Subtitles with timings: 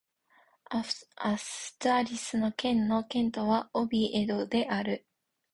[0.71, 5.05] アストゥリアス県の県都はオビエドである